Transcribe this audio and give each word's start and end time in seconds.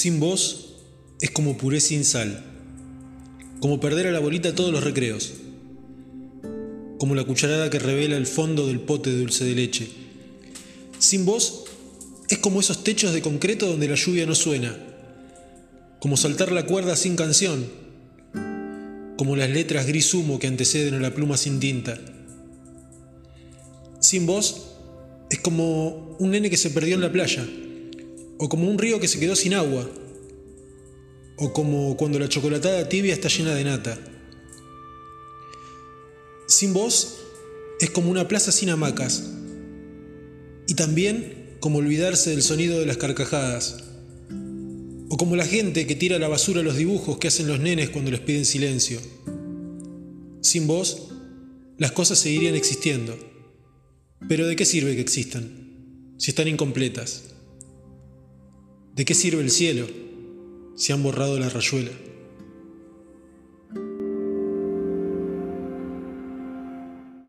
Sin 0.00 0.18
vos 0.18 0.76
es 1.20 1.30
como 1.30 1.58
puré 1.58 1.78
sin 1.78 2.06
sal, 2.06 2.42
como 3.60 3.80
perder 3.80 4.06
a 4.06 4.10
la 4.10 4.18
bolita 4.18 4.54
todos 4.54 4.72
los 4.72 4.82
recreos, 4.82 5.34
como 6.98 7.14
la 7.14 7.24
cucharada 7.24 7.68
que 7.68 7.78
revela 7.78 8.16
el 8.16 8.26
fondo 8.26 8.66
del 8.66 8.80
pote 8.80 9.10
de 9.10 9.18
dulce 9.18 9.44
de 9.44 9.54
leche. 9.54 9.90
Sin 10.98 11.26
vos 11.26 11.64
es 12.30 12.38
como 12.38 12.60
esos 12.60 12.82
techos 12.82 13.12
de 13.12 13.20
concreto 13.20 13.66
donde 13.66 13.88
la 13.88 13.94
lluvia 13.94 14.24
no 14.24 14.34
suena, 14.34 14.74
como 15.98 16.16
saltar 16.16 16.50
la 16.50 16.64
cuerda 16.64 16.96
sin 16.96 17.14
canción, 17.14 17.66
como 19.18 19.36
las 19.36 19.50
letras 19.50 19.86
gris 19.86 20.14
humo 20.14 20.38
que 20.38 20.46
anteceden 20.46 20.94
a 20.94 21.00
la 21.00 21.14
pluma 21.14 21.36
sin 21.36 21.60
tinta. 21.60 22.00
Sin 24.00 24.24
vos 24.24 24.76
es 25.28 25.40
como 25.40 26.16
un 26.18 26.30
nene 26.30 26.48
que 26.48 26.56
se 26.56 26.70
perdió 26.70 26.94
en 26.94 27.02
la 27.02 27.12
playa 27.12 27.46
o 28.42 28.48
como 28.48 28.70
un 28.70 28.78
río 28.78 28.98
que 28.98 29.06
se 29.06 29.20
quedó 29.20 29.36
sin 29.36 29.52
agua. 29.52 29.86
O 31.36 31.52
como 31.52 31.94
cuando 31.98 32.18
la 32.18 32.28
chocolatada 32.28 32.88
tibia 32.88 33.12
está 33.12 33.28
llena 33.28 33.54
de 33.54 33.64
nata. 33.64 33.98
Sin 36.48 36.72
voz 36.72 37.18
es 37.80 37.90
como 37.90 38.10
una 38.10 38.28
plaza 38.28 38.50
sin 38.50 38.70
hamacas. 38.70 39.30
Y 40.66 40.72
también 40.72 41.58
como 41.60 41.78
olvidarse 41.78 42.30
del 42.30 42.40
sonido 42.40 42.80
de 42.80 42.86
las 42.86 42.96
carcajadas. 42.96 43.84
O 45.10 45.18
como 45.18 45.36
la 45.36 45.44
gente 45.44 45.86
que 45.86 45.94
tira 45.94 46.16
a 46.16 46.18
la 46.18 46.28
basura 46.28 46.62
los 46.62 46.76
dibujos 46.76 47.18
que 47.18 47.28
hacen 47.28 47.46
los 47.46 47.60
nenes 47.60 47.90
cuando 47.90 48.10
les 48.10 48.20
piden 48.20 48.46
silencio. 48.46 49.00
Sin 50.40 50.66
vos, 50.66 51.08
las 51.76 51.92
cosas 51.92 52.18
seguirían 52.18 52.54
existiendo. 52.54 53.18
Pero 54.30 54.46
¿de 54.46 54.56
qué 54.56 54.64
sirve 54.64 54.94
que 54.94 55.02
existan 55.02 56.14
si 56.16 56.30
están 56.30 56.48
incompletas? 56.48 57.24
¿De 58.94 59.04
qué 59.04 59.14
sirve 59.14 59.42
el 59.42 59.50
cielo 59.50 59.86
si 60.76 60.92
han 60.92 61.02
borrado 61.02 61.38
la 61.38 61.48
rayuela? 61.48 61.92